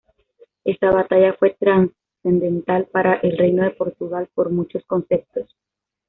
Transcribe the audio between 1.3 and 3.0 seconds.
fue trascendental